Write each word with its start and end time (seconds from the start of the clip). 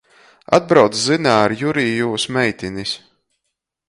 Atbrauc 0.57 0.93
Zina 1.01 1.33
ar 1.41 1.53
Juri 1.61 1.85
i 1.89 1.93
jūs 1.99 2.25
meitinis. 2.39 2.95